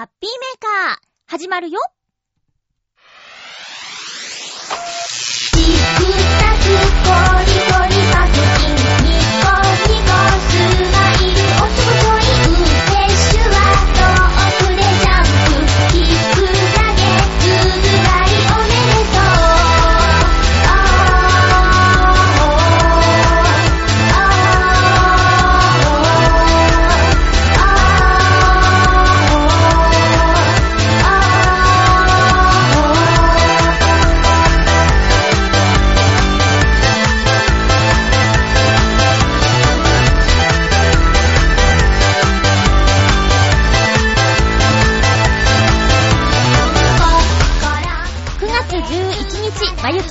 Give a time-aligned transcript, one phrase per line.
[0.00, 1.78] ハッピーメーカー、始まるよ。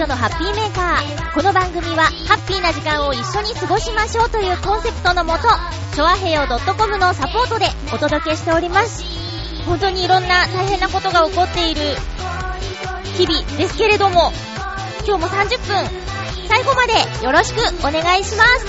[0.09, 1.33] のハッピーメーカー。
[1.35, 5.43] この番組は、ハッピーな時間を一緒に過ごしましょうというコンセプトのもと、
[5.93, 9.05] チョアヘヨ .com のサポートでお届けしております。
[9.67, 11.81] 本当にいろんな大変なことが起こっている
[13.17, 14.33] 日々ですけれども、
[15.05, 15.87] 今日も30分、
[16.47, 18.65] 最後までよろしくお願いします。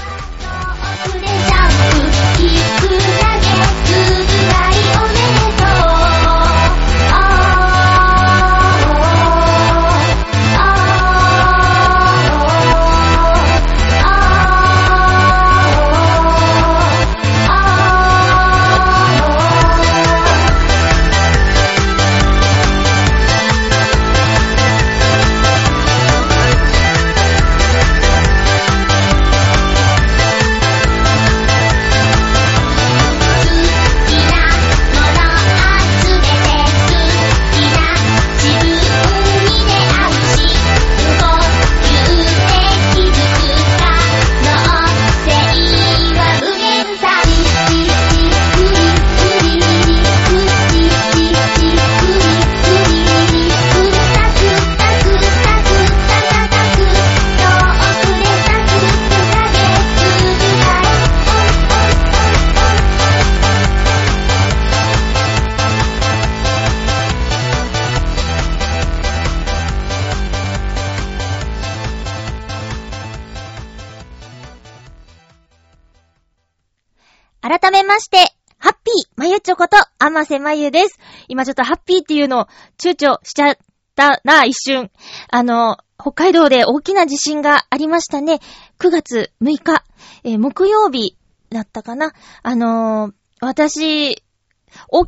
[80.13, 80.99] こと、あまゆです。
[81.29, 82.47] 今ちょっとハッピーっていうのを
[82.79, 83.57] 躊躇しちゃっ
[83.95, 84.91] たな、一瞬。
[85.31, 88.41] あの、北海道で大きな地震がありましたね。
[88.79, 89.85] 9月6日、
[90.25, 91.17] えー木曜日
[91.51, 92.13] だったかな。
[92.43, 93.13] あのー
[93.43, 94.23] 私、起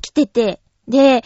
[0.01, 1.23] きてて、で、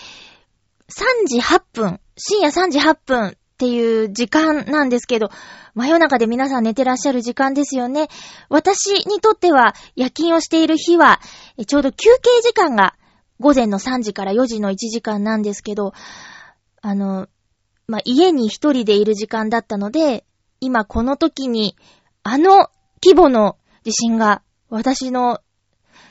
[0.89, 5.31] 3時8分、深夜3時8分っていう時間なんですけど、
[5.75, 8.09] 真夜中で皆さん寝てらっしゃる時間ですよね。
[8.49, 11.21] 私にとっては夜勤をしている日は、
[11.67, 12.95] ちょうど休憩時間が
[13.41, 15.93] 午前の3時から4時の1時間なんですけど、
[16.81, 17.29] あの、
[17.87, 20.25] まあ、家に一人でいる時間だったので、
[20.61, 21.77] 今この時に、
[22.23, 22.71] あの
[23.05, 25.41] 規模の地震が私の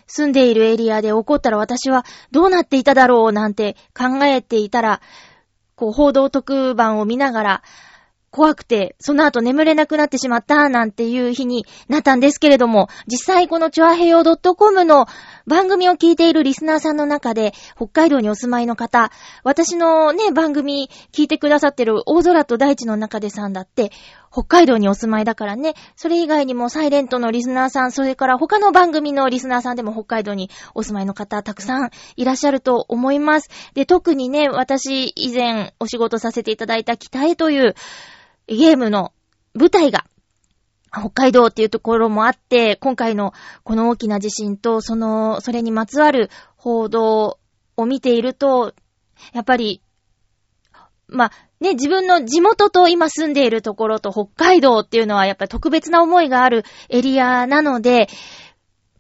[0.08, 5.02] 住んでいるエリアで起こったら私はどうなっていただろうなんて考えていたら、
[5.76, 7.64] こう報道特番を見ながら、
[8.36, 15.06] 怖くて、その後眠れなくなってしまったなんていう日になったんですけれども、実際このチョアヘヨ .com の
[15.48, 19.10] 番組を聞いているリスナーさんの中で、北海道にお住まいの方、
[19.46, 23.94] 私のね、番組聞いてくださってる大空と大地の中でさんだって、
[24.30, 33.50] 北海道にお住まいだからね、それ以外にもサイレントのリスナーさん、それから他の番組のリスナーさんでも北海道にお住まいの方、たくさんいらっしゃると思います。
[33.76, 37.76] で、特にね、私以前お仕事させていただいた北へという
[38.48, 39.14] ゲームの
[39.54, 40.06] 舞台が
[40.92, 43.34] 北海道っていうところもあって、今回の
[43.64, 47.40] この大きな地震と、その、それにまつわる報道
[47.76, 48.74] を見ていると、
[49.34, 49.82] やっぱり、
[51.08, 58.08] まあ、ね、自分の地元と今住んでいるところと北海道っていうのはやっぱり特別な思いがあるエリアなので、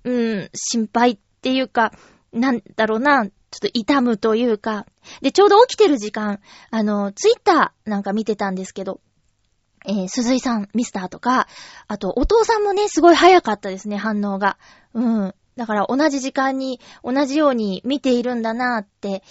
[0.04, 1.92] うん、心配っていうか、
[2.32, 4.86] なんだろうな、ちょっと痛むというか、
[5.22, 6.40] で、ちょうど起きてる時間、
[6.72, 9.00] あの、ツイッターなんか見てたんですけど、
[9.87, 11.47] えー、鈴井さん、ミスターとか、
[11.87, 14.58] あと、お父さんもね、すごい早かったですね、反応が。
[14.93, 15.35] うん。
[15.55, 19.23] だから、同じ時間に、同じように見ているんだなって。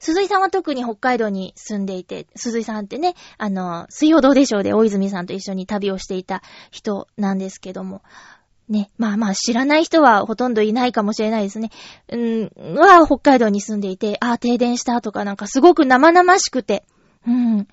[0.00, 8.02] 鈴井さんは特に北海道に住んでいて、鈴井さんってね、あの、水曜どうでしょうで大泉さんと一緒に旅をしていた人なんですけども、
[8.68, 11.70] ね、まあまあ知らない人はほとんどいないかもしれないですね。
[12.10, 16.84] うん、は北海道に住んでいて、ああ、停電したとかなんかすごく生々しくて、
[17.26, 17.66] うん。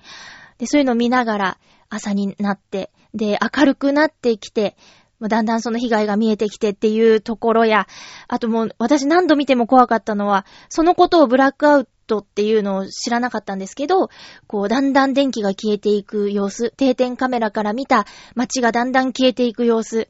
[0.58, 1.58] で、そういうのを見ながら
[1.92, 4.76] 朝になって、で、明るくなってきて、
[5.20, 7.86] だんだんその被害が見えてきてっていうところや、
[8.28, 14.08] あともう私何度見ても怖かったのは、そのことをブラックアウトっていうのを知らなかったんですけど、
[14.46, 20.08] こうだんだん電気が消えていく様子、定点カメラから見た街がだんだん消えていく様子。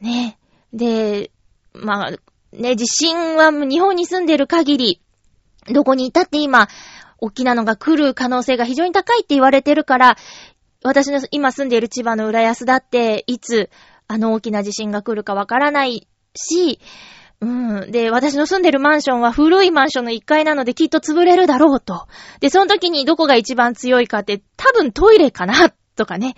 [0.00, 0.38] ね。
[0.72, 1.30] で、
[1.72, 2.10] まあ、
[2.52, 5.00] ね、地震は日本に住んでる限り、
[5.72, 6.68] どこにいたって今、
[7.18, 10.16] 大きなのが来る可能性が非常に高いって言われてるから、
[10.82, 13.70] 私の今住んでいる千葉の浦安だって、いつ
[14.08, 16.80] あの大きな地震が来るかわからないし、
[17.40, 17.46] う
[17.86, 17.90] ん。
[17.90, 22.06] で、私の住んでるマンションは古いマンションの1階なのできっと潰れるだろうと。
[22.40, 26.34] で、その時にどこが一番強いかって多分トイレかなとかね。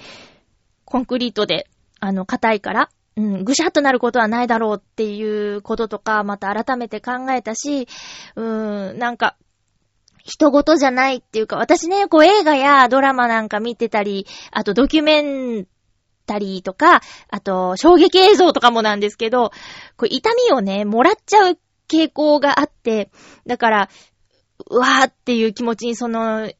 [0.84, 1.68] コンクリートで、
[2.00, 2.88] あの、硬いから。
[3.16, 7.88] うん、ぐしゃっとなることはないだろうっていうこととか、また改めて考えたし、
[8.36, 9.36] うーん、なんか、
[10.28, 15.66] 人事じゃないっていうか、私ね、こう映画やドラマなんか見てたり、あとドキュメン
[16.26, 19.50] タリーとか、あと衝撃映像とかもなんですけど、
[19.96, 21.58] こう痛みをね、もらっちゃう
[21.88, 23.10] 傾向があって、
[23.46, 23.88] だから、
[24.68, 26.52] うわーっていう気持ちにその、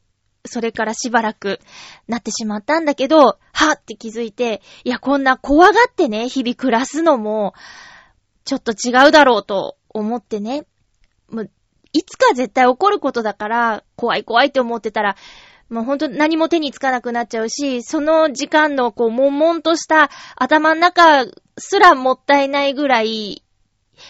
[0.45, 1.59] それからしばらく
[2.07, 7.53] なってしまったんだけど、はーって気づいて、いや、こんな怖がってね、日々暮らすのも、
[8.45, 10.65] ちょっと違うだろうと思ってね、
[11.93, 15.15] いつか絶対起こることだから、怖い怖いって思ってたら、
[15.69, 21.25] もうほんと何も手につかなくなっちゃうし、その時間のこう、悶々とした頭の中
[21.57, 23.43] すらもったいないぐらい、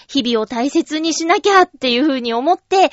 [0.08, 2.92] 日々を大切にしなきゃっていうふうに思って、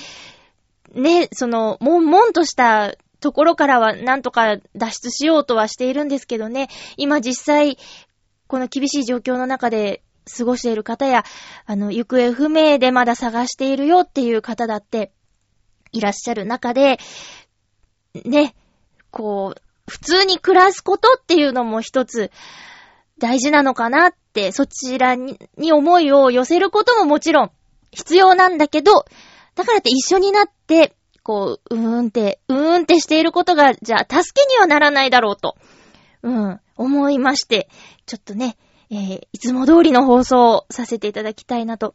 [0.94, 7.78] ね、その、悶々としたところからはなんとか脱出しようとはしているんですけどね、今実際、
[8.46, 11.24] この厳しい状況の中で過ごしている方や、
[11.66, 15.12] あの、行方不明でまだ探しているよっていう方だって
[15.92, 16.98] いらっしゃる中で、
[18.24, 18.54] ね、
[19.10, 22.30] こう、普通に暮らすことっていうのも一つ
[23.18, 25.38] 大事なのかなって、そちらに
[25.72, 27.50] 思いを寄せることももちろん
[27.92, 29.04] 必要なんだけど、
[29.54, 35.56] だからって一緒になって、こう、うーんって、うーんってしていることが、じゃあ、助けにはならないだろうと、
[36.22, 37.68] うん、思いまして、
[38.04, 38.56] ちょっとね、
[38.90, 41.94] えー、いつも通りの放送をさせていただきたいなと。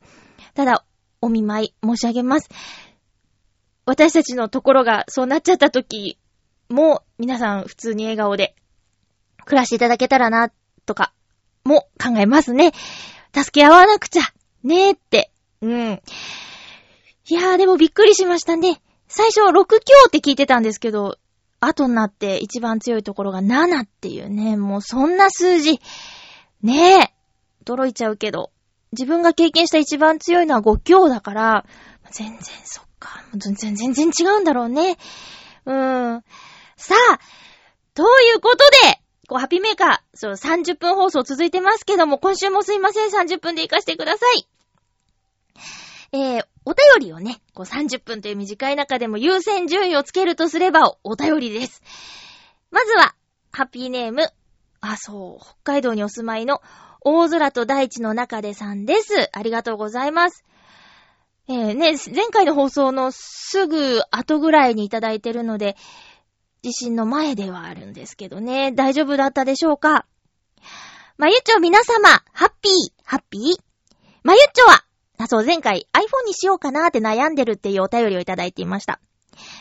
[0.54, 0.86] ただ、
[1.22, 2.50] お見舞い申し上げます。
[3.86, 6.18] 私たちのところがそうなっちゃった時
[6.70, 8.56] も、皆さん普通に笑顔で
[9.46, 10.52] 暮らしていただけたらな、
[10.86, 11.14] とか、
[11.64, 12.72] も考えますね。
[13.34, 14.24] 助け合わなくちゃ、
[14.64, 15.32] ねえって。
[15.62, 16.02] うん。
[17.30, 18.82] いやーでもびっくりしましたね。
[19.08, 21.18] 最初6強って聞いてたんですけど、
[21.60, 25.80] 後になって一番強いところが7っていうね、もうそんな数字。
[26.64, 27.14] ねえ。
[27.66, 28.52] 驚いちゃうけど。
[28.92, 31.66] 自分が経験した一番強いのは5強だから、
[32.12, 33.24] 全然そっか。
[33.36, 34.98] 全然、全然違うんだろうね。
[35.66, 36.24] うーん。
[36.76, 37.20] さあ、
[37.94, 44.48] ということで、こう、ハピメーカー、そう、30分放送続いてますけども、今週もすいません、30分で行かせてください。
[46.14, 51.82] えー、お便りをね、こう30分という短い中でも優先順位をつけるとすればお便りです。
[52.70, 53.16] まずは、
[53.54, 54.28] ハッピーネーム、
[54.82, 56.62] あ、そう、北海道にお住まいの
[57.02, 59.30] 大空と大地の中でさんです。
[59.32, 60.44] ありがとうございます。
[61.48, 65.76] えー、ね、前回の放送のすぐ後ぐらいにいただいてるので、
[66.62, 70.06] 地震の前ではあるんですけどね、大丈夫だったでしょうか？
[71.18, 72.74] まゆっちょ皆様、ハッピー、
[73.04, 73.42] ハッピー
[74.24, 74.84] まゆっちょは、
[75.18, 79.00] あ、そう、前回 iPhone にしようかなーって悩んでるっていうお便りをいただいていました。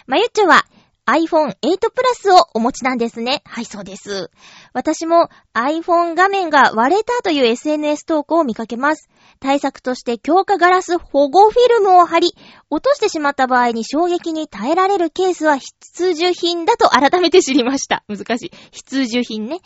[0.07, 0.67] まゆっちょは、
[1.11, 3.43] iPhone 8 Plus をお持ちなんですね。
[3.45, 4.31] はい、そうです。
[4.73, 9.09] 私も iPhone 画面が割れたという SNS 投稿を見かけます。
[9.41, 12.37] 対策として強化ガラス保護フィルムを貼り、
[12.71, 18.05] 落としてしまった場合に衝撃に耐えられるケースは必需品だと改めて知りました。
[18.07, 18.53] 難しい。
[18.71, 19.59] 必需品ね。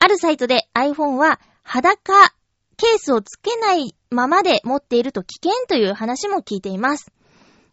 [0.00, 2.32] あるサイトで iPhone は裸
[2.76, 7.12] ケースをつけないままで持っていると危険という話も聞いています。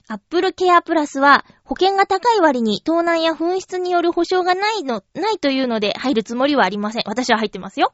[0.08, 7.04] アップルケアプラスは保険が高い割に盗難や紛失による保証がないの、ないというので入るつもりはありません。
[7.06, 7.94] 私は入ってますよ。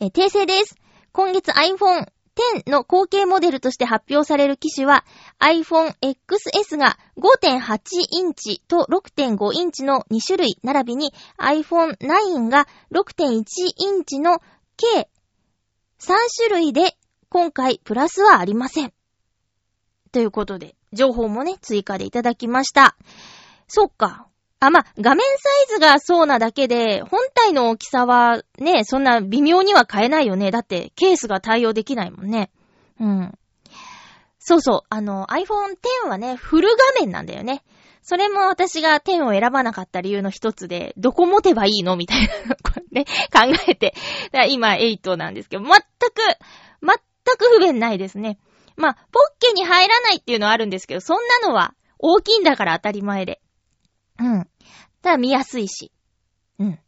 [0.00, 0.76] え、訂正です。
[1.12, 5.04] 今月 iPhone X の後継モデルとして発表される機種は
[5.38, 13.44] iPhone XS が5.8インチと6.5インチの2種類並びに iPhone 9が6.1
[13.76, 14.40] インチの
[14.76, 15.08] 計
[16.00, 16.96] 3種類で
[17.28, 18.92] 今回プラスはありません。
[20.12, 22.96] ということで、情報もね、追加でいただきました。
[23.66, 24.28] そっか。
[24.60, 30.50] あ、ま画面サイズがそうなだけで、本体の大きさはね、そんな微妙には変えないよね。
[30.50, 32.50] だって、ケースが対応できないもんね。
[33.00, 33.32] うん。
[34.38, 37.64] そうそう、あの、iPhone X はね、フル画面なんだよね。
[38.02, 43.94] それも私が10を選ばなかった理由の一つで、どこ持てばいいのみたいな、こね、 考えて。
[44.50, 45.80] 今8なんですけど、全く、
[46.82, 46.98] 全
[47.38, 48.38] く不便ないですね。
[48.76, 53.40] まあ、ポッケに入らないっていうのはあるんですけど、そんなのは大きいんだから当たり前で。
[54.18, 54.48] うん。
[55.02, 55.92] ただ見やすいし。
[56.58, 56.78] うん。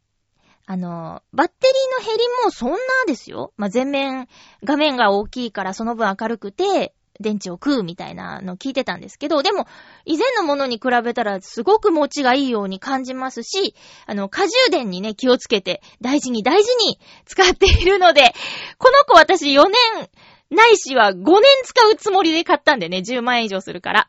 [0.66, 2.76] あの、バッテリーの減りもそんな
[3.06, 3.52] ですよ。
[3.56, 4.28] まあ、全面、
[4.62, 9.66] 画面が大きいからその分明るくて、電池を食うみたいなの聞いてたんですけど、でも、
[10.04, 13.74] 以前のものに比べたらすごく持ちがいいように感じますし、
[14.06, 18.34] あの、過充電にね、気をつけて、大事に大事に使っているので、
[18.78, 20.08] この子私4年、
[20.50, 24.08] ないしは5年使うつもりで買ったんでね、10万円以上するから。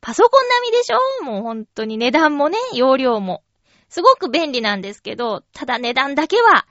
[0.00, 1.24] パソコン並みでしょ？
[1.24, 3.42] もう本当に値段もね、容量も。
[3.88, 6.66] すごく便利なんですけど、ただ値段だけは、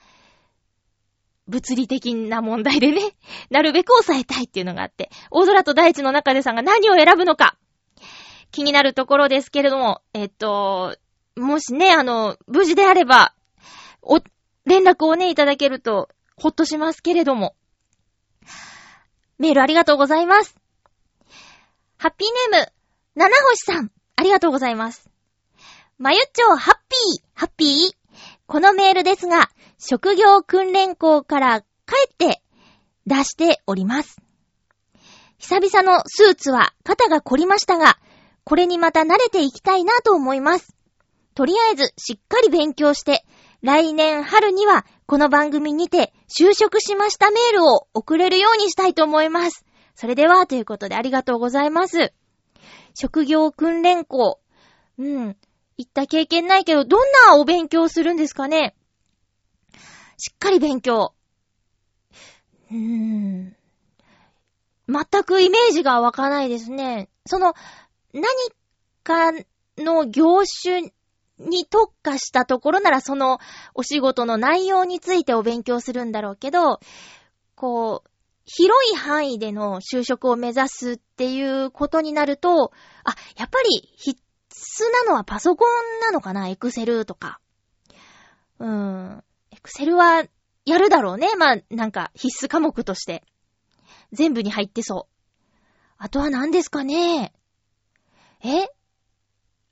[1.47, 3.15] 物理的な問題でね、
[3.49, 7.57] なるべく抑えたいっていうのがあって、大空と大地の中でさんが何を選ぶのか、
[8.51, 10.95] 気になるところですけれども、えっと、
[11.35, 13.33] もしね、あの、無事であれば、
[14.01, 14.21] お、
[14.65, 17.55] 連絡をね、いただけると、ほっとしますけれども。
[19.37, 20.55] メールありがとうございます。
[21.97, 22.71] ハッピーネーム、
[23.15, 25.09] 七星さん、ありがとうございます。
[25.97, 27.95] まゆっちょ、ハッピー、ハッピー？
[28.47, 31.65] このメールですが、職業訓練校から帰
[32.11, 32.41] って
[33.07, 34.21] 出しております。
[35.37, 37.97] 久々のスーツは肩が凝りましたが、
[38.43, 40.75] これにまた慣れていきたいなと思います。
[41.33, 43.25] とりあえずしっかり勉強して、
[43.61, 49.63] 来年春にはこの番組にて就職しましたメールを送れるようにしたいと思います。
[49.93, 52.12] それでは、ということでありがとうございます。
[52.95, 54.39] 職業訓練校。
[54.97, 55.38] うん。
[55.77, 58.75] 行った経験ないけど、どんなお勉強するんですかね？
[60.17, 61.13] しっかり勉強。
[62.71, 63.55] うーん。
[64.88, 67.09] 全くイメージが湧かないですね。
[67.27, 67.53] その、
[68.12, 68.25] 何
[69.03, 69.31] か
[69.77, 70.93] の業種
[71.37, 73.39] に特化したところならその
[73.73, 76.79] お仕事の内容についてお勉強するんだろうけど、
[77.55, 78.09] こう、
[78.45, 82.71] 広い範囲での就職を目指すっていうことになると、
[83.03, 86.47] あ、やっぱり必須なのはパソコンなのかな？
[86.47, 87.39] エクセルとか。
[88.59, 89.23] うーん。
[89.51, 90.23] エクセルは
[90.65, 91.35] やるだろうね。
[91.35, 93.23] まあ、なんか必須科目として。
[94.11, 95.53] 全部に入ってそう。
[95.97, 97.33] あとは何ですかね？
[98.43, 98.69] え？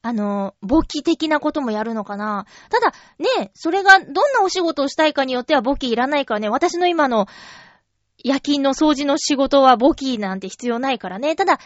[0.06, 6.50] あの、簿記的なこともやるのかなただ、ね、それがどんなお仕事をしたいかによっては簿記いらないからね。
[6.50, 7.28] 私の今の
[8.22, 11.38] 夜勤の掃除の仕事は簿記なんて必要ないからね。
[11.38, 11.58] ただ、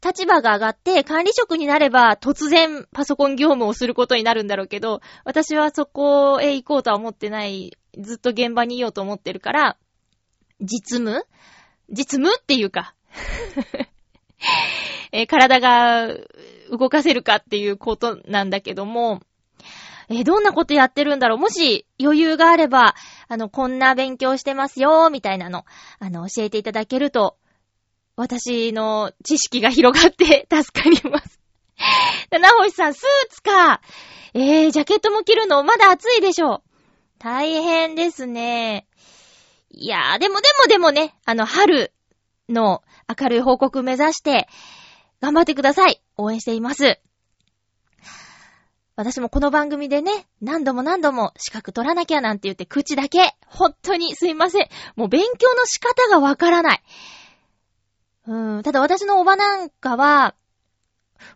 [0.00, 7.76] 立場が上がって管理職になれば突然パソコン業務をすることになるんだろうけど、私はそこへ行こうとは思ってない。
[7.98, 9.76] ずっと現場にいようと思ってるから、
[10.60, 11.26] 実務？
[11.90, 12.94] 実務っていうか
[15.10, 16.06] え体が
[16.70, 19.20] 動かせるかっていうことなんだけども、
[20.08, 21.38] えどんなことやってるんだろう？
[21.38, 22.94] もし余裕があれば、
[23.28, 25.64] あの、こんな勉強してますよ、みたいなの、
[25.98, 27.36] あの、教えていただけると
[28.16, 31.40] 私の知識が広がって助かります。
[32.30, 33.80] 七星さん、スーツか。
[34.34, 36.62] えー、ジャケットも着るのまだ暑いでしょう。
[37.18, 38.86] 大変ですね。
[39.70, 41.92] いやー、でもでもでもね、あの、春
[42.48, 44.48] の明るい報告目指して、
[45.22, 46.02] 頑張ってください。
[46.20, 47.00] 応援しています。
[48.96, 54.68] 私もこの番組でね、何度も何度も資格取らなきゃなんて言って口だけ、本当にすいません。
[54.94, 56.82] もう勉強の仕方がわからない。
[58.26, 60.34] うん、ただ私のおばなんかは、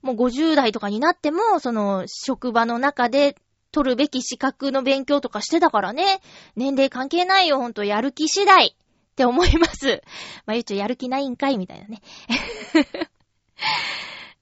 [0.02, 3.36] もう50代とかになっても、その、職場の中で
[3.72, 6.20] 取るべき資格の勉強とかしてたからね。
[6.56, 10.02] 年齢関係ないよ、ほんと、やる気次第って思います。
[10.44, 12.02] まあ、ゆうちょやる気ないんかいみたいなね。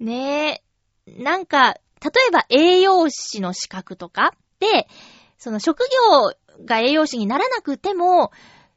[0.02, 0.62] ね
[1.06, 1.22] え。
[1.22, 4.88] なんか、例えば栄養士の資格とかで、
[5.38, 5.84] その職
[6.58, 8.32] 業が栄養士にならなくても、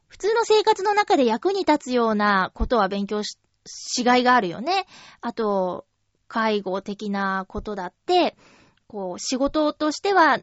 [0.07, 4.85] 普通の生活の中で役に立つようなことは勉強ししがいがあるよね。
[5.21, 5.87] あと、
[6.27, 8.35] 介護的なことだって、
[8.87, 10.39] こう、仕事としては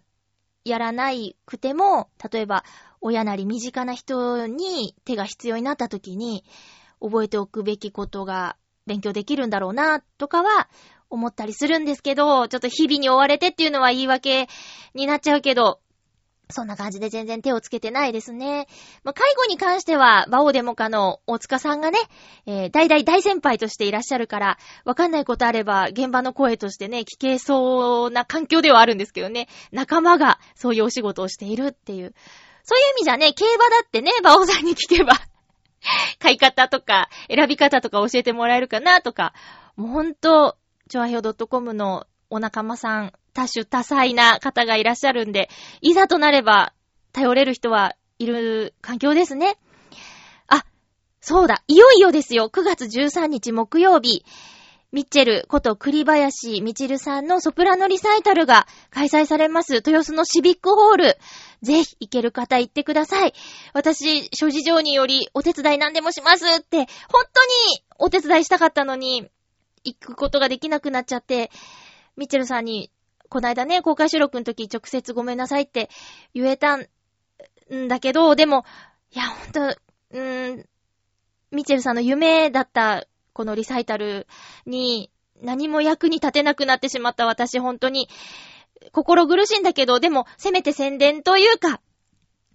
[0.64, 2.64] やらないくても、例えば、
[3.00, 6.44] 親なり身近な人に手が必要になった時に、
[7.00, 10.68] 覚えておくべきことが勉強できるんだろうな、とかは
[11.10, 14.48] 思ったりするんですけど、ちょっと日々に追われてっていうのは言い訳
[14.94, 15.80] になっちゃうけど、
[16.52, 18.66] そんな感じで全然手をつけてないですね。
[19.04, 21.98] まあ、介護に関しては、バオデモカの大塚さんがね、
[22.46, 32.14] えー、大々大先輩としていらっしゃるから、わかんないことあれば、現場の声としてね、聞けそうな環境ではあるんですけどね、仲間がそういうお仕事をしているっていう。
[32.64, 35.14] そういう意味じゃね、競馬だってね、バオさんに聞けば
[36.18, 39.34] 買い方とか、選び方とか教えてもらえるかなとか、
[39.76, 40.56] もうほんと、
[40.88, 45.48] ちょあひょ .com のお仲間さん、多種多彩な方がいらっしゃるんで、
[45.80, 46.72] いざとなれば、
[47.12, 49.58] 頼れる人はいる環境ですね。
[50.48, 50.64] あ、
[51.20, 54.24] そうだ、いよいよですよ、9月13日木曜日、
[54.92, 61.16] ミッチェルこと栗林みちるさんのソプラノリサイタルが開催されます豊洲のシビックホール。
[61.62, 63.32] ぜひ行ける方行ってください。
[63.72, 66.76] 私、諸事情によりお手伝い何でもしますって、
[67.10, 69.30] 本当にお手伝いしたかったのに、
[69.82, 71.50] 行くことができなくなっちゃって、
[72.18, 72.90] ミッチェルさんに、
[73.30, 75.88] こないだね、公開収録の時直接ごめんなさいって
[76.34, 76.86] 言えたん
[77.88, 78.66] だけど、でも、
[79.10, 80.66] いや、ほんと、うーん、
[81.50, 84.26] ミッチェルさんの夢だったこのリサイタル
[84.66, 85.10] に
[85.40, 88.08] 何も役に立てなくなってしまった私、本当に
[88.92, 91.80] 心苦しいんだけど、でも、せめて宣伝というか、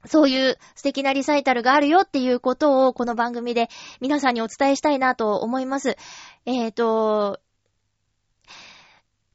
[0.05, 3.67] そういう素敵なリサイタルがあるよっていうことをこの番組で
[3.99, 5.97] 皆さんにお伝えしたいなと思います。
[6.45, 7.39] えっ、ー、と、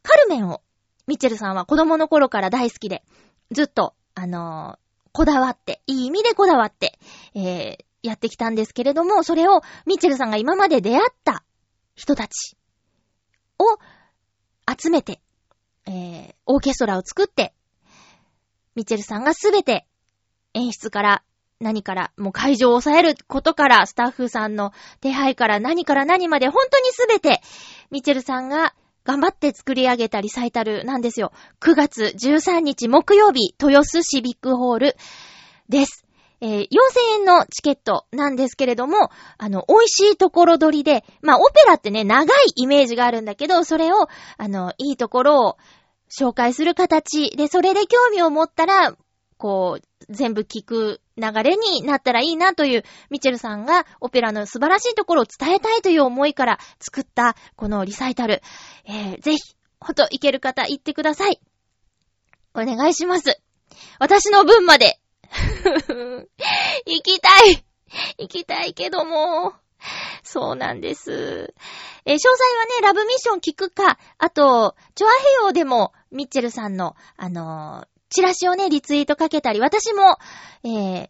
[0.02, 0.62] カルメンを
[1.06, 3.02] ミッチェルさんは子供の頃から大好きで、
[3.50, 4.78] ずっと、あの、
[5.12, 6.98] こだわって、いい意味でこだわって、
[7.34, 11.44] えー、やってきたんですけれども、それをミッチェルさんが今まで出会った
[11.94, 12.56] 人たち
[13.58, 13.64] を
[14.70, 15.20] 集めて、
[15.86, 17.52] えー、オーケストラを作って、
[18.74, 19.86] ミッチェルさんがすべて
[20.54, 21.22] 演出から
[21.62, 27.40] 何から、もう会場を抑えることから、スタッフさんの手配から何から何まで、本当にすべて、
[27.90, 31.32] ミチェルさんが頑張って作り上げたリサイタルなんですよ。
[31.60, 34.96] 9月13日木曜日、豊洲シビックホール
[35.68, 36.01] です。
[36.42, 36.66] えー、4000
[37.20, 44.08] 円のチケットなんですけれども、あの、美味しいところ取りで、まあ、オペラってね、長いイメージがあるんだけど、それを、
[44.38, 45.56] あの、いいところを
[46.10, 48.96] 紹介する形で、それで興味を持ったら、
[49.36, 58.42] こう、全部聞く流れになったらいいなという、ミチェルさんがオペラの素晴らしいところを伝えたいという思いから作ったこのリサイタル。
[58.84, 59.38] えー、ぜひ、
[59.78, 61.40] ほと行ける方行ってください。
[62.52, 63.40] お願いします。
[64.00, 65.01] 私の分まで
[66.86, 67.64] 行きたい
[68.18, 69.54] 行きたいけども。
[70.22, 71.54] そうなんです。
[72.04, 80.18] えー、詳細はね、ラブミッション聞くか、あと、チョアヘヨでも、ミッチェルさんの、あのー、チラシをね、リツイートかけたり、私も、
[80.64, 81.08] えー、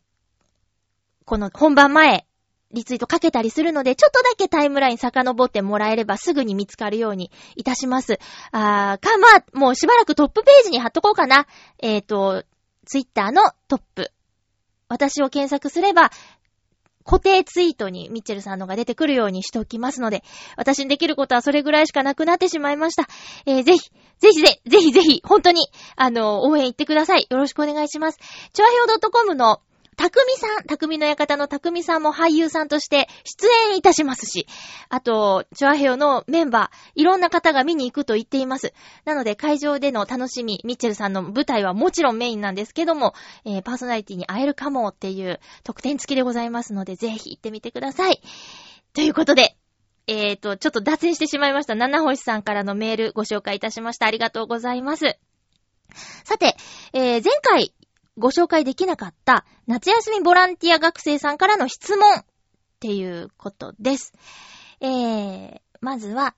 [1.25, 2.27] この本番前、
[2.73, 8.19] リツイートかけたりするので、ちょっとだけタイムライン遡ってもらえればすぐに見つかるようにいたします。
[8.51, 11.47] あー、か、まあ、もうしばらくトップページに貼っとこうかな。
[11.81, 12.45] えっ、ー、と、
[12.87, 14.13] ツイッターのトップ
[14.93, 16.11] 私を検索すれば、
[17.05, 20.23] 固定ツイートにミッチェルさんのが出てくるようにしておきますので、
[20.57, 23.09] 私にできることはそれぐらいしかなくなってしまいました。
[23.47, 27.27] えー、ぜひ、ぜひぜ、ぜひぜひ、本当に、あの、応援行ってください。
[27.29, 28.19] よろしくお願いします。
[28.53, 29.61] チョアヒョウ .com の
[29.97, 34.47] たくみさん、たくみの館のたくみさんも俳優さんとして出演いたしますし、
[34.89, 38.73] あと、チョアヘヨのメンバー、いろんな方が見に行くと言っています。
[39.05, 48.23] なので、会場での楽しみ、ミッチェルさんの舞台はもちろんメインなんですけども、えー、パーソナリティに会えるかもっていう特典付きでございますので、ぜひ行ってみてください。
[48.95, 49.57] ということで、
[50.07, 51.75] えーと、ちょっと脱線してしまいました。
[51.75, 54.07] 七星さんからのメールご紹介いたしました。
[54.07, 55.19] ありがとうございます。
[56.25, 56.57] さて、
[56.93, 57.75] えー、前回
[58.19, 62.25] ご紹介できなかった夏休みボランティア学生さんからの質問っ
[62.81, 64.13] ていうことです。
[64.81, 66.35] えー、まずは、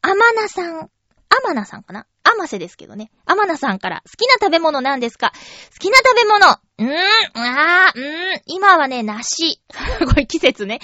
[0.00, 0.90] アマナさん。
[1.30, 2.06] アマナさんかな？
[2.24, 3.10] アマセですけどね。
[3.26, 5.32] アマナさんから、好きな食べ物なんですか？
[5.72, 6.46] 好きな食べ物
[6.78, 9.60] うーん、あー、うーん、今はね、梨。
[10.08, 10.78] これ季節ね。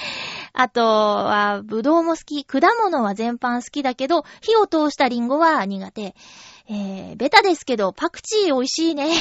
[0.53, 2.44] あとは、ぶどうも好き。
[2.44, 6.14] 果物は全般好きだけど、火を通したリンゴは苦手。
[6.68, 9.14] えー、ベタですけど、パクチー美味しいね。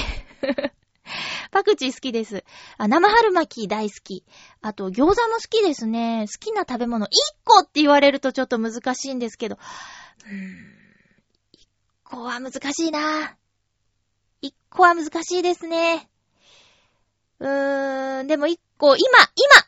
[1.51, 2.43] パクチー好きです。
[2.77, 4.23] あ、生春巻き大好き。
[4.62, 6.25] あと、餃子も好きですね。
[6.32, 7.10] 好きな食べ物、1
[7.43, 9.58] 個って言われるとちょっと難しいんですけど。
[10.25, 10.84] うーん。
[11.53, 11.67] 1
[12.03, 13.38] 個は難しいな。
[14.41, 16.10] 1個は難しいですね。
[17.39, 19.67] うーん、でも1個、今、今、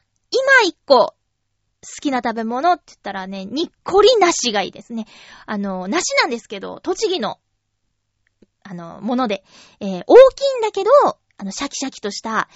[0.64, 1.16] 今1個、好
[2.02, 5.06] きな食べ物って言ったらね、にっこり梨がいいですね。
[5.46, 7.40] あの、梨なんですけど、栃木の
[8.68, 9.44] あの、もので、
[9.80, 10.90] えー、大きいんだけど、
[11.38, 12.50] あの、シャキシャキとした、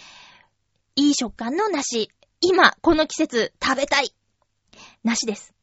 [0.96, 2.10] いい食感の梨。
[2.42, 4.12] 今、この季節、食べたい。
[5.04, 5.54] 梨です。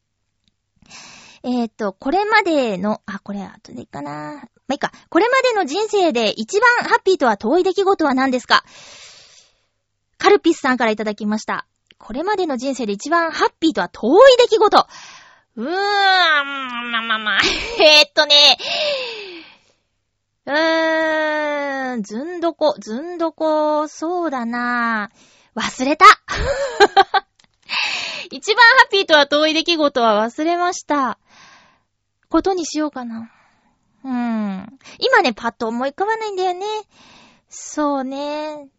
[1.43, 4.11] えっ、ー、と、これまでの、あ、これ後でいいかな。
[4.11, 4.93] まあ、いいか。
[5.09, 8.63] これまでの人生で一番ハッピーとは遠い出来事は何ですか？
[10.17, 11.67] カルピスさんからいただきました。
[11.97, 14.87] これまでの人生で一番ハッピーとは遠い出来事。
[15.57, 17.39] うーん、まあまあまあ。
[17.83, 18.57] え、っとね、
[20.47, 25.11] うーん、ずんどこ、ずんどこ、そうだな
[25.55, 26.05] 忘れた
[28.31, 31.19] 一番ハッピーとは遠い出来事は忘れました。
[32.29, 33.29] ことにしようかな。
[34.05, 34.79] うん。
[34.99, 36.65] 今ね、パッと思い浮かばないんだよね。
[37.49, 38.69] そうね。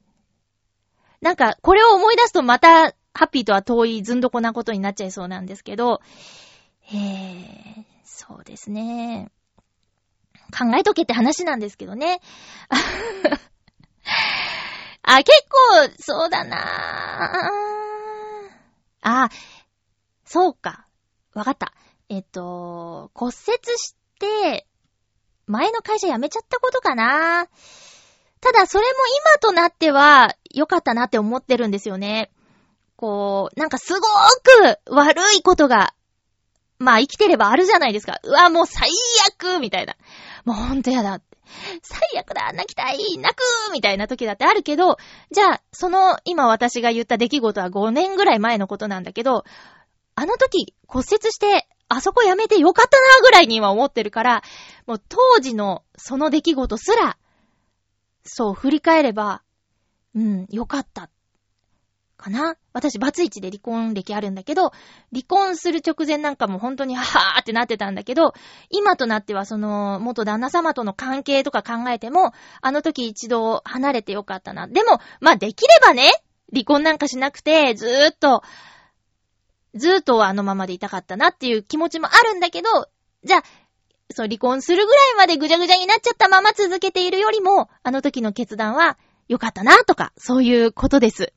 [1.20, 6.00] なんか、これを思い出すとまた、ハッピーとは遠いずんどこなことになっちゃいそうなんですけど、
[6.90, 9.30] えー、そうですね。
[10.56, 12.20] 考えとけって話なんですけどね。
[15.02, 16.56] あ、結構、そうだな
[19.02, 19.28] あ、
[20.24, 20.86] そうか。
[21.34, 21.72] わかった。
[22.08, 24.66] えっと、骨折して、
[25.46, 27.46] 前の会社辞めちゃったことかな。
[28.40, 28.90] ただ、それも
[29.32, 32.30] 今となっては、良かったなって思ってるんですよね。
[32.96, 34.00] こう、なんかすごー
[34.86, 35.94] く悪いことが、
[36.78, 38.20] まあ生きてればあるじゃないですか。
[38.22, 38.90] うわ、もう最
[39.28, 39.96] 悪みたいな。
[40.48, 41.36] もうほんとやだって。
[41.82, 44.96] 最悪だ泣きたい泣くみたいな時だってあるけど、
[45.30, 49.44] じゃあ、その今私が言った出来事は5年ぐらい前のことなんだけど、
[50.14, 54.42] あの時骨折して、あそこやめてよかったなぐらいに今思ってるから、
[54.86, 57.18] もう当時のその出来事すら、
[58.24, 59.42] そう振り返れば、
[60.14, 61.10] うん、よかった。
[62.18, 62.56] かな？
[62.74, 64.72] 私、バツイチで離婚歴あるんだけど、
[65.12, 68.34] 離婚する直前なんかも本当にはーってなってたんだけど、
[68.68, 74.66] 今となってはその、元旦那様との関係とか考えても、あの時一度離れてよかったな。
[74.66, 76.10] でも、まあ、できればね、
[76.52, 78.42] 離婚なんかしなくて、ずーっと、
[79.74, 82.68] ずーっとあのままでいたかったなっていう気持ちもあるんだけど、
[83.24, 83.42] じゃあ、
[84.10, 91.32] そう、離婚するぐらいまでぐちゃぐちゃになっちゃったまま続けているよりも、あの時の決断は良かったなとか、そういうことです。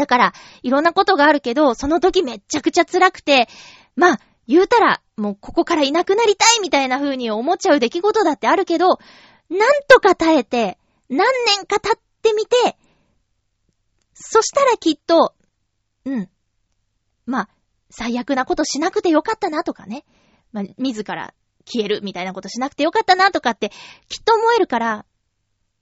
[0.00, 0.32] だから、
[0.62, 3.48] いろんなことがあるけど、その時めっちゃくちゃ辛くて、
[3.96, 8.98] まあ、言うたら、もうここからいなくなりたいみたいな風に思っちゃう出来事だってあるけど、
[9.50, 10.78] なんとか耐えて、
[11.10, 11.26] 何
[11.58, 12.78] 年か経ってみて、
[14.14, 15.34] そしたらきっと、
[16.06, 16.30] うん。
[17.26, 17.48] まあ、
[17.90, 20.04] 最悪なことしなくてよかったなとかね。
[20.52, 21.34] まあ、自ら
[21.66, 23.68] 消えるみたいなことしなくてよかったなとかって、
[24.08, 25.04] きっと思えるから、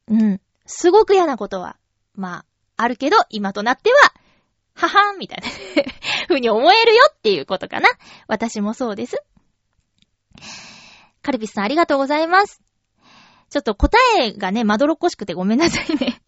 [0.09, 0.41] うん。
[0.67, 1.79] すごく嫌なことは、
[2.15, 2.45] まあ、
[2.79, 4.15] あるけど、今となっては、
[4.75, 5.49] ははんみたいな
[6.29, 7.89] 風に思えるよっていうことかな。
[8.29, 9.21] 私もそうです。
[11.23, 12.63] カルピスさんありがとうございます。
[13.51, 16.21] ちょっと答えがね、まどろっこしくてごめんなさいね。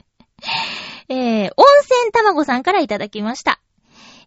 [1.09, 3.61] えー、温泉卵さんからいただきました。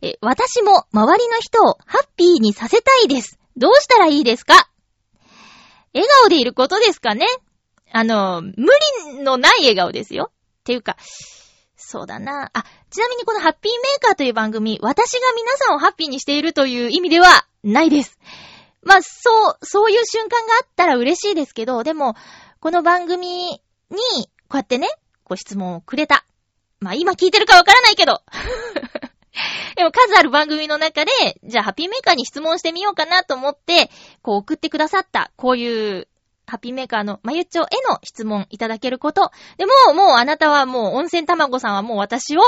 [0.02, 3.40] え、私も周りの人をハッピーにさせたいです。
[3.58, 4.70] どうしたらいいですか？
[5.94, 7.26] 笑顔でいることですかね？
[7.92, 8.52] あの、無
[9.08, 10.32] 理のない笑顔ですよ。
[10.32, 10.98] っていうか、
[11.94, 12.50] そうだな。
[12.54, 18.18] あ、ちなみにこのハッピーメーカーという番組、私が皆さんをハッピーにしているという意味ではないです。
[18.82, 22.16] まあ、そう、そういう瞬間があったら嬉しいですけど、でも、
[22.62, 23.60] この番組に、
[24.50, 24.88] こうやってね、
[25.24, 26.26] ご質問をくれた。
[26.80, 28.24] まあ、今聞いてるかわからないけど。
[29.78, 31.12] でも数ある番組の中で、
[31.44, 33.92] じゃあハッピーメーカーに質問してみようかなと思って、
[34.24, 36.08] こう送ってくださった、こういう、
[36.46, 39.32] ハッピーメーカーのまゆっちょへの質問いただけること。
[39.58, 42.42] でも、もうあなたはもう温泉卵さんはもう私を、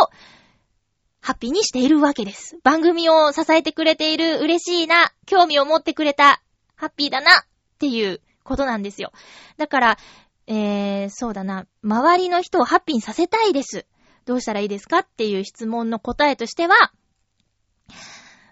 [1.21, 2.57] ハッピーにしているわけです。
[2.63, 6.41] 番組を支えてくれている嬉しいな、興味を持ってくれた、
[6.75, 7.45] ハッピーだな、っ
[7.79, 9.11] ていうことなんですよ。
[9.57, 9.97] だから、
[10.47, 13.87] えー、そうだな、周りの人をハッピーにさせたいです。
[14.25, 16.75] どうしたらいいですかっていう質問の答えとしては、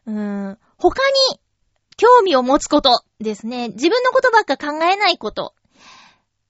[0.08, 1.00] うーん、他
[1.32, 1.40] に
[1.98, 3.70] 興味を持つことですね。
[3.70, 5.54] 自分のことばっか考えないこと。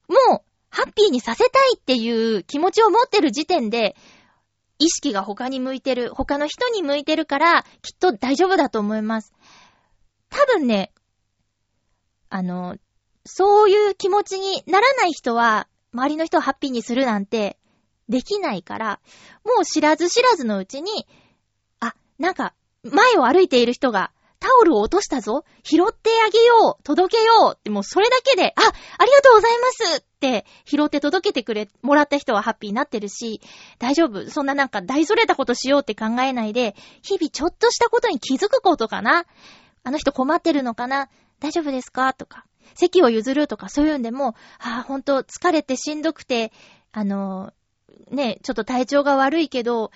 [0.08, 3.96] もう、ハッピーにさせたいっていう気持ちを持ってる時点で、
[4.80, 9.34] 意識が他に向いてる、他の人に向いてるから、きっと大丈夫だと思います。
[10.30, 10.92] 多分ね、
[12.30, 12.76] あの、
[13.26, 17.58] そういう気持ちにならない人は、周りの人をハッピーにするなんて、
[18.10, 19.00] できないから、
[19.46, 21.08] もう知らず知らずのうちに、
[21.80, 22.54] あ、なんか、
[22.84, 24.12] 前を歩いている人が、
[24.44, 25.46] タオルを落としたぞ。
[25.64, 26.84] 拾ってあげよう。
[26.84, 27.58] 届けよう。
[27.58, 33.40] ってもうそれだけで、あ、ありがとうございますって拾って届けてくれ、もらった人はハッピーになってるし、
[33.80, 34.30] 大丈夫。
[34.30, 39.26] そんななんか大それたことしようって考えないで、日々ちょっとしたことに気づくことかな。
[39.86, 41.08] あの人困ってるのかな。
[41.40, 42.14] 大丈夫ですか？
[42.14, 46.52] とか、席を譲るとかそういうんでも、ああ、ほんと疲れてしんどくて、
[46.92, 47.54] あの、
[48.12, 49.92] ね、ちょっと体調が悪いけど、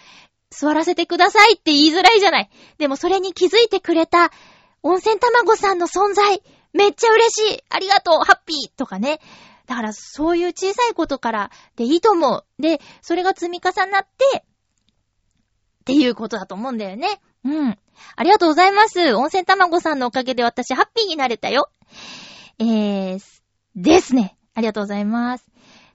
[0.50, 2.50] 座らせてくださいって言いづらいじゃない。
[2.78, 4.32] でもそれに気づいてくれた
[4.84, 6.42] 温泉卵さんの存在、
[6.74, 9.20] めっちゃ嬉しいありがとうハッピーとかね。
[9.66, 12.46] だからそういう小さいことからでいいと思う。
[12.62, 14.44] で、それが積み重なって、っ
[15.86, 17.20] ていうことだと思うんだよね。
[17.44, 17.78] うん。
[18.16, 19.14] ありがとうございます。
[19.16, 21.70] 温泉卵さんのおかげで私ハッピーになれたよ。
[22.60, 23.20] えー、
[23.76, 24.38] ですね。
[24.54, 25.46] ありがとうございます。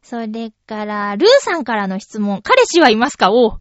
[0.02, 2.42] それから、ルーさんからの質問。
[2.42, 3.30] 彼氏はいますか？
[3.32, 3.60] おう。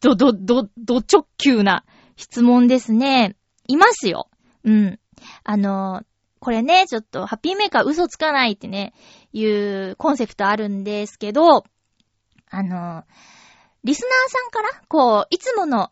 [0.00, 1.84] ど、ど、ど、ど直球な
[2.16, 3.36] 質問ですね。
[3.68, 4.28] いますよ。
[4.64, 5.00] うん。
[5.44, 6.02] あの、
[6.40, 8.94] これね、ちょっと、ハッピーメーカー嘘つかないってね、
[9.32, 11.64] いうコンセプトあるんですけど、
[12.50, 13.04] あの、
[13.84, 15.90] リスナーさんから、こう、いつもの、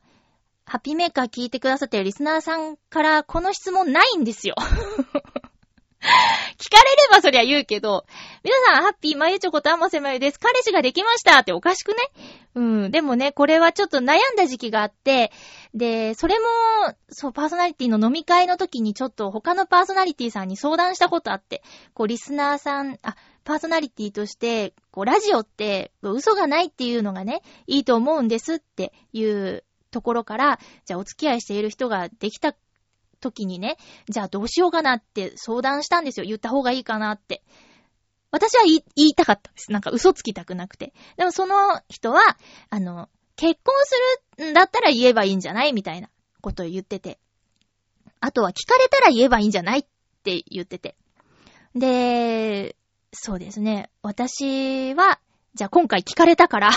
[0.67, 4.55] ハッピーメーカー聞いてくださってるリスナーさんからこの質問ないんですよ。
[6.61, 8.05] 聞かれればそりゃ言うけど、
[8.45, 10.39] 皆さん、ハッピー、まゆちょことあませまゆです。
[10.39, 11.97] 彼氏ができましたっておかしくね？
[12.55, 12.91] うん。
[12.91, 15.33] でもね、これはちょっと悩んだ時期があって、
[15.73, 16.45] で、それも、
[17.09, 21.63] そう、パーソナリティの飲み会の時にちょっと他のパーソナリティさんに相談したことあって、
[21.95, 32.55] こう、リスナーさん、あ、パーソナリティとして、こう、ラジオって、嘘がないっていうのがね、いいと思うんですっていうところから、じゃあお付き合いしている人ができた
[33.21, 33.77] 時にね、
[34.09, 36.27] じゃあどうしようかなって相談したんですよ。
[36.27, 37.43] 言った方がいいかなって。
[38.33, 39.73] 私は言いたかったです。
[39.73, 40.93] なんか嘘つきたくなくて。
[41.17, 42.21] でもその人は、
[42.71, 46.09] あの、結婚するんだったら言えばいいんじゃないみたいな
[46.41, 47.19] ことを言ってて。
[48.21, 49.85] あとは聞かれたら言えばいいんじゃないっ
[50.23, 50.97] て言ってて。
[51.75, 52.77] で、
[53.13, 53.91] そうですね。
[54.03, 55.19] 私は、
[55.55, 56.71] じゃあ今回聞かれたから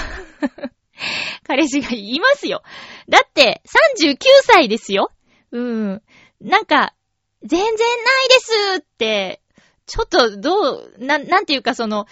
[1.43, 2.63] 彼氏がいますよ。
[3.09, 3.61] だって、
[4.01, 5.11] 39歳ですよ。
[5.51, 6.01] うん。
[6.43, 6.93] なんか、
[7.41, 9.41] 全然ないですって、
[9.85, 12.05] ちょっとどう、な、なんていうかその、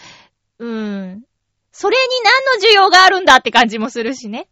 [0.60, 1.24] うーん。
[1.72, 4.48] それに何の需要があるんだって感じもするしね。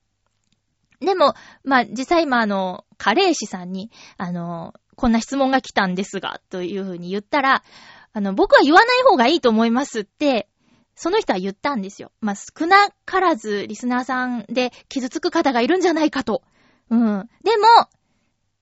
[1.01, 7.63] でも、まあ、実際今あの、カレー氏さんに、あの、こんな質問が来たんですが、というふうに言ったら、
[8.11, 10.49] あの、僕は言わない方がいいと思いますって、
[10.95, 12.11] その人は言ったんですよ。
[12.19, 16.41] まあ、少なからずリスナーさんで傷つく方がいるんじゃないかと。
[16.89, 17.29] うん。
[17.43, 17.65] でも、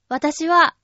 [0.10, 0.76] 私は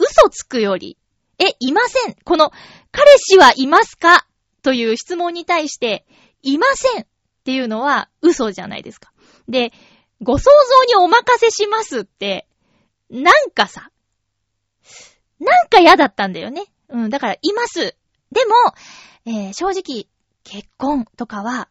[0.00, 0.96] 嘘つくより、
[1.38, 2.16] え、いません。
[2.24, 2.50] この、
[2.90, 4.26] 彼氏はいますか？
[4.62, 6.06] という質問に対して、
[6.42, 7.06] いませんっ
[7.44, 9.12] ていうのは嘘じゃないですか。
[9.48, 9.72] で、
[10.22, 12.46] ご想像にお任せしますって、
[13.10, 13.90] なんかさ、
[15.38, 16.64] なんか嫌だったんだよね。
[16.88, 17.96] うん、だから、います。
[18.32, 18.54] でも、
[19.26, 20.06] えー、正直、
[20.44, 21.68] 結婚とかは、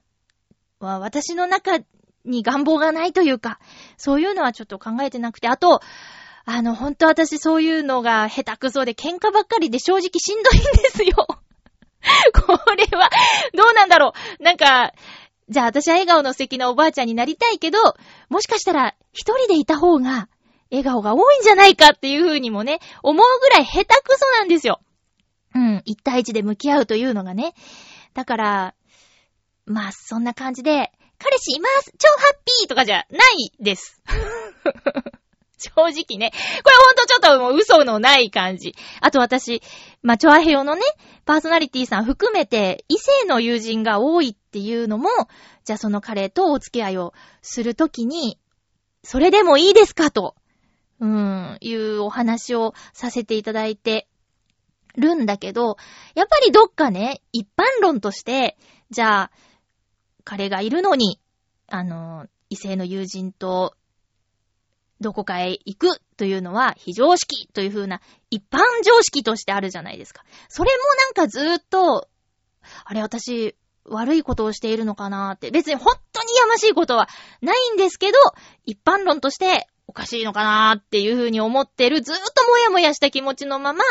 [0.79, 1.79] は、私の中
[2.25, 3.59] に願望がないというか、
[3.97, 5.81] そういうのはちょっと考えてなくて、あと、
[6.45, 11.27] あの、ほんと私そういうのが下手くそで喧嘩ばっかりで正直しんどいんですよ。
[12.33, 13.09] これは、
[13.53, 14.43] どうなんだろう。
[14.43, 14.93] なんか、
[15.49, 17.79] じゃあ私は笑顔の素敵なおばあちゃんになりたいけど、
[18.29, 20.29] もしかしたら一人でいた方が
[20.71, 24.79] 笑顔が多いんじゃないかっていう風にもね、思うぐらい下手くそなんですよ。
[25.55, 27.55] うん、一対一で向き合うというのがね。
[28.13, 28.75] だから、
[29.65, 34.01] まあそんな感じで、彼氏います超ハッピーとかじゃないです。
[35.59, 36.31] 正直ね。
[36.63, 38.75] これほんとちょっともう嘘のない感じ。
[39.01, 39.61] あと私、
[40.01, 40.81] まあ、チョアヘヨのね、
[41.25, 45.09] パーソナリティさん含めて、異性の友人が多いっていうのも、
[45.65, 48.39] じゃあその彼とお付き合いをするときに、
[49.03, 50.35] それでもいいですかと、
[50.99, 54.07] うん、いうお話をさせていただいて
[54.97, 55.77] るんだけど、
[56.15, 58.57] やっぱりどっかね、一般論として、
[58.89, 59.31] じゃあ、
[60.23, 61.19] 彼がいるのに、
[61.67, 63.75] あの、異性の友人と
[65.01, 70.23] どこかへ行くというのは非常識という風な一般常識としてあるじゃないですか。
[70.49, 72.07] それもなんかずーっと、
[72.85, 75.51] あれ私悪いことをしているのかなーって。
[75.51, 77.07] 別に本当にやましいことは
[77.41, 78.17] ないんですけど、
[78.65, 83.83] 一般論としておかしいのかなーっていう風に思ってるずーっともやもやした気持ちのまま、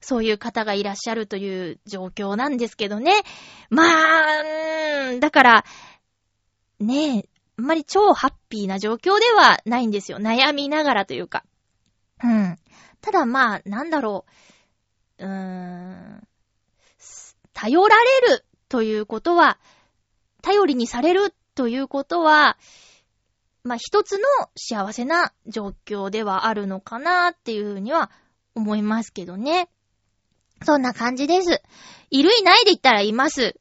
[0.00, 3.12] そういう方がいらっしゃるという状況なんですけどね。
[3.70, 5.64] まあ、だから、
[6.78, 10.18] ねえ、あんまり超ハッピーな状況ではないんですよ。
[10.18, 11.44] 悩みながらというか。
[12.22, 12.56] うん。
[13.00, 14.24] ただまあ、なんだろ
[15.18, 15.24] う。
[15.24, 16.28] うーん。
[17.52, 19.58] 頼られるということは、
[20.42, 22.58] 頼りにされるということは、
[23.62, 28.10] まあ一つの幸せな状況ではあるのかなっていうふうには
[28.54, 29.70] 思いますけどね。
[30.64, 31.62] そんな感じです。
[32.10, 33.58] いるいないで言ったらいます。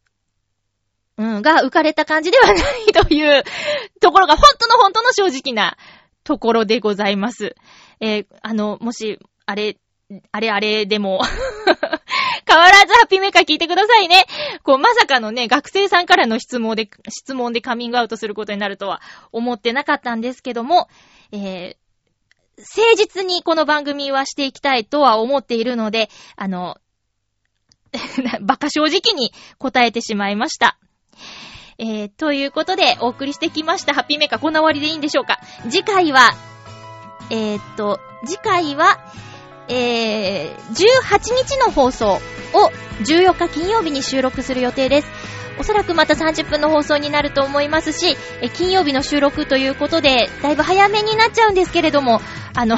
[1.17, 3.43] うん、が浮かれた感じではないという
[3.99, 5.77] ところが本当の本当の正直な
[6.23, 7.55] ところでございます。
[7.99, 9.77] えー、あの、もし、あれ、
[10.31, 11.21] あれあれでも
[12.47, 14.25] 変わらずハッピーメーカー聞いてくださいね。
[14.63, 20.87] こう、まさかのね、学生さんからの質問で、質問でカミングアウトすることになるとは思ってなかったんですけども、
[21.31, 21.75] えー、
[22.57, 26.77] 誠実にこの番組はしていきたいとは思っているので、あの、
[28.41, 30.77] バカ正直に答えてしまいました。
[31.77, 36.31] えー、ということで、お送りしてきましたハッピーメーカー、こんな終わりでいいんでしょうか次回は、
[37.29, 38.99] えー、っと、次回は、
[39.67, 42.19] えー、18日の放送を
[43.01, 45.07] 14日金曜日に収録する予定です。
[45.59, 52.21] おそらくまた30分の放送になると思いますし、え金曜日の収録ということで、だいぶ早めになっちゃうんですけれども、
[52.55, 52.77] あの、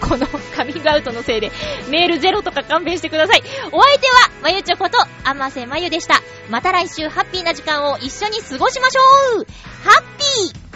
[0.00, 1.50] このカミングアウトのせいで、
[1.88, 3.42] メールゼロとか勘弁してください。
[3.72, 6.20] お相手は、まゆちょこと、あませまゆでした。
[6.48, 9.00] また来週、ハッピーな時間を一緒に過ごしましょ
[9.42, 9.46] う
[9.82, 10.70] ハッピー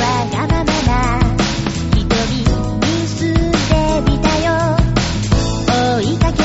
[0.00, 0.72] わがままな
[1.94, 3.56] 瞳に住んで
[4.10, 4.48] みたよ
[5.98, 6.42] 追いかけて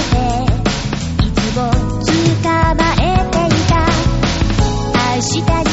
[1.23, 3.73] いつも捕まえていた
[5.15, 5.70] 明日に